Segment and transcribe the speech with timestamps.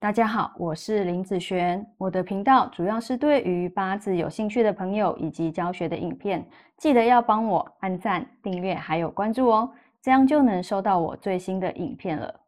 [0.00, 1.86] 大家好，我是林子璇。
[1.98, 6.42] 我的频道主要是对于八字有兴趣的朋友以及教学的影片，
[6.78, 12.40] 记得要帮我按赞、订阅还有关注哦，这样就能收到我最新的影片了。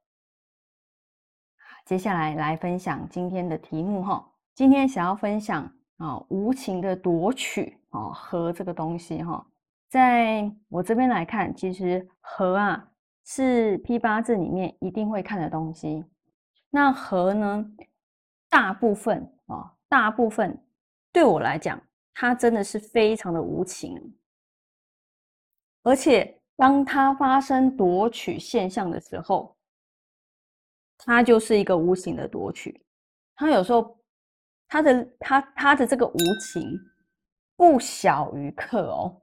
[1.85, 9.47] 接下来来分享今天的题目哈，今天想要分享啊无情的夺取啊和这个东西哈，
[9.91, 12.89] 在我这边来看，其实和啊
[13.27, 16.03] 是批八字里面一定会看的东西。
[16.75, 17.65] 那和呢？
[18.49, 20.59] 大部分啊，大部分
[21.13, 21.81] 对我来讲，
[22.15, 24.15] 它真的是非常的无情。
[25.83, 29.55] 而且，当它发生夺取现象的时候，
[30.97, 32.83] 它就是一个无形的夺取。
[33.35, 33.99] 它有时候，
[34.67, 36.79] 它的它它的这个无情，
[37.55, 39.21] 不小于克哦，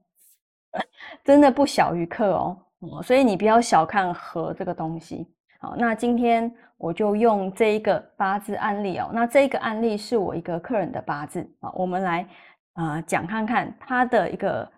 [1.25, 2.66] 真的不小于克哦。
[3.03, 5.28] 所以你不要小看和这个东西。
[5.59, 9.11] 好，那今天我就用这一个八字案例哦。
[9.13, 12.27] 那这个案例是我一个客人的八字啊，我们来
[12.73, 14.72] 啊讲看看他的一个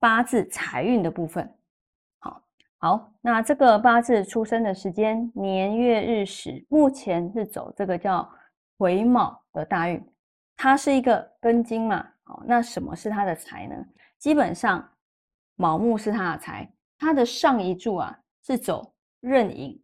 [0.00, 1.48] 八字财运的部分。
[2.18, 2.42] 好，
[2.78, 8.28] 好，那这个八字出生的时间、年月日时，目前是走这个叫
[8.76, 10.04] 癸卯的大运，
[10.56, 12.04] 它是一个根金嘛。
[12.24, 13.76] 好，那什么是他的财呢？
[14.18, 14.86] 基本上
[15.54, 18.92] 卯木是他的财，他的上一柱啊是走。
[19.20, 19.80] 壬寅，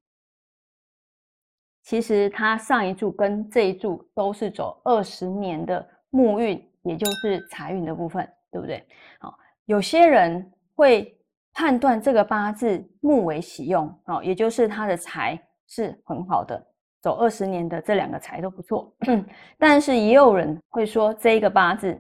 [1.89, 8.87] 其实他上一柱跟这一柱都是走二十年的木运，也就是财运的部分，对不对？
[9.19, 11.19] 好，有些人会
[11.55, 16.63] 判断这个八字木为喜用，哦，也就是他的财是很好的，
[17.01, 18.95] 走二十年的这两个财都不错。
[19.57, 21.99] 但是也有人会说这一个八字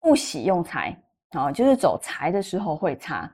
[0.00, 3.32] 不喜用财，啊，就是走财的时候会差。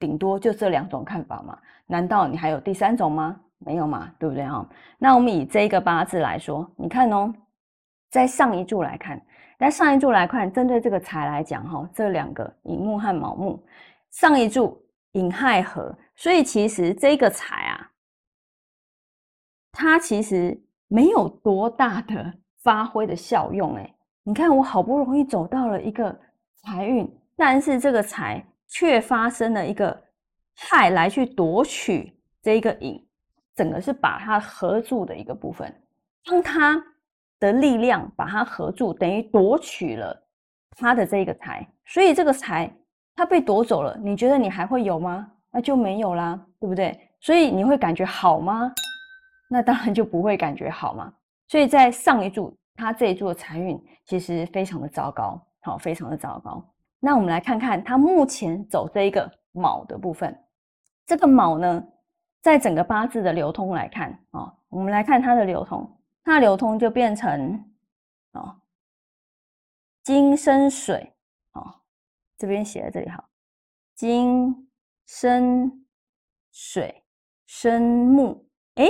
[0.00, 1.56] 顶多就这两种看法嘛？
[1.86, 3.40] 难道你还有第三种吗？
[3.64, 4.68] 没有嘛，对不对哈？
[4.98, 7.32] 那我们以这个八字来说，你看哦，
[8.10, 9.20] 在上一柱来看，
[9.58, 13.62] 在上一柱来看，针对这个财来讲哈，这两个寅木和卯木，
[14.10, 17.90] 上一柱寅亥合，所以其实这个财啊，
[19.72, 23.94] 它其实没有多大的发挥的效用哎。
[24.24, 26.16] 你看我好不容易走到了一个
[26.62, 28.44] 财运，但是这个财。
[28.74, 30.02] 却发生了一个
[30.56, 33.06] 亥来去夺取这一个引，
[33.62, 35.72] 整个是把它合住的一个部分。
[36.24, 36.84] 当它
[37.38, 40.20] 的力量把它合住，等于夺取了
[40.76, 42.68] 它的这个财，所以这个财
[43.14, 43.96] 它被夺走了。
[44.02, 45.30] 你觉得你还会有吗？
[45.52, 47.08] 那就没有啦，对不对？
[47.20, 48.74] 所以你会感觉好吗？
[49.48, 51.12] 那当然就不会感觉好嘛。
[51.46, 56.68] 所以在上一柱，它这一柱财运其实非常的糟糕，好，非常的糟糕。
[56.98, 60.36] 那我们来看看它目前走这一个卯的部分，
[61.06, 61.84] 这个卯呢，
[62.42, 65.90] 在整个八字的流通来看啊，我们来看它的流通，
[66.22, 67.64] 它流通就变成
[68.32, 68.60] 啊
[70.02, 71.14] 金生水
[71.52, 71.80] 啊，
[72.36, 73.24] 这边写在这里哈，
[73.94, 74.68] 金
[75.06, 75.86] 生
[76.50, 77.02] 水
[77.46, 78.88] 生木，诶，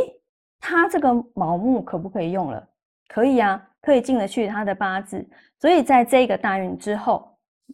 [0.58, 2.68] 它这个卯木可不可以用了？
[3.06, 5.24] 可以啊，可以进得去它的八字，
[5.60, 7.28] 所以在这个大运之后。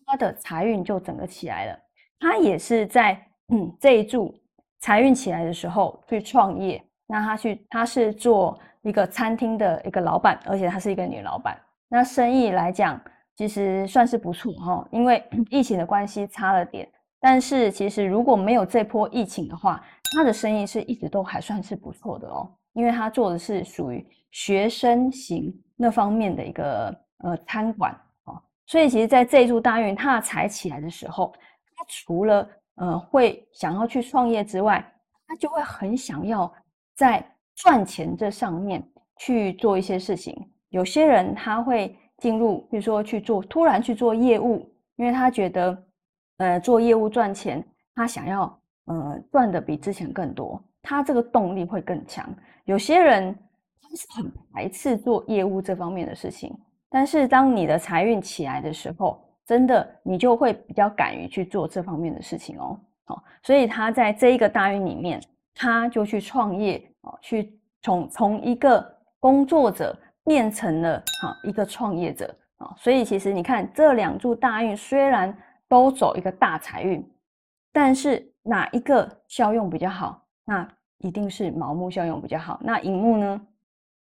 [0.06, 1.78] 它的财运就整个起来了。
[2.21, 4.34] 它也是在嗯这一柱
[4.81, 6.83] 财运起来的时候去创业。
[7.06, 11.59] 那他去，他是做一个餐厅的一个老板，而且他是一个女老板。
[11.89, 13.00] 那生意来讲，
[13.34, 14.87] 其实算是不错哈。
[14.91, 16.87] 因为 疫情的关系差了点，
[17.19, 19.83] 但是其实如果没有这波疫情的话，
[20.15, 22.50] 他的生意是一直都还算是不错的哦。
[22.75, 27.99] 因为他做的是属于学生型那方面的一个呃餐馆。
[28.66, 31.33] 所以，其实，在这一柱大运它财起来的时候，
[31.75, 32.47] 他除了
[32.78, 34.84] 呃会想要去创业之外，
[35.27, 36.53] 他就会很想要
[36.97, 37.25] 在
[37.55, 38.83] 赚钱这上面
[39.19, 40.34] 去做一些事情。
[40.71, 45.86] 有些人他会进入，比如说去做，突然去做业务，因为他觉得
[46.39, 47.65] 呃做业务赚钱，
[47.95, 52.28] 他想要呃赚的比之前更多，他这个动力会更强。
[52.65, 53.34] 有些人
[53.81, 56.57] 他是很排斥做业务这方面的事情。
[56.91, 62.78] 但是当你的财运起来的时候，真的你就会比较敢于去做这方面的事情哦。
[63.06, 65.18] 好，所以他在这一个大运里面，
[65.54, 68.86] 他就去创业哦，去从从一个
[69.18, 72.74] 工作者变成了哈一个创业者啊。
[72.77, 75.34] 所以其实你看这两柱大运虽然
[75.66, 77.03] 都走一个大财运，
[77.72, 80.22] 但是哪一个效用比较好？
[80.45, 80.68] 那
[80.98, 82.60] 一定是卯木效用比较好。
[82.62, 83.41] 那寅木呢？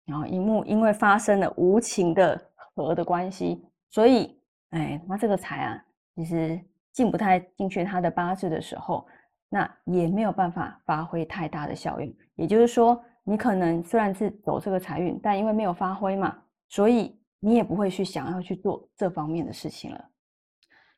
[0.06, 2.40] 然后寅木因为发生了无情的。
[2.74, 4.40] 和的关系，所以，
[4.72, 5.86] 哎，那这个财啊，
[6.16, 6.60] 其实
[6.92, 9.06] 进不太进去他的八字的时候，
[9.50, 12.14] 那也没有办法发挥太大的效应。
[12.36, 16.38] 也就是说，你可能虽然是走这个财运，但因为没有发挥嘛，
[16.70, 20.06] 所以你也不会去想要去做这方面的事情了。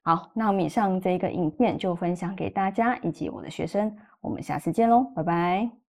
[0.04, 5.83] 好，那我们以上这个影片就分享给大家以及我的学生，我们下次见喽，拜拜。